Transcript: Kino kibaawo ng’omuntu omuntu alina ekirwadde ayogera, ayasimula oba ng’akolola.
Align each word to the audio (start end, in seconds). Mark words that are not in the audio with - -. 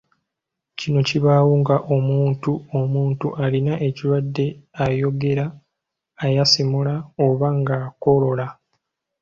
Kino 0.79 0.99
kibaawo 1.09 1.51
ng’omuntu 1.61 2.51
omuntu 2.79 3.27
alina 3.43 3.73
ekirwadde 3.87 4.45
ayogera, 4.85 5.45
ayasimula 6.25 6.93
oba 7.25 7.47
ng’akolola. 7.59 8.47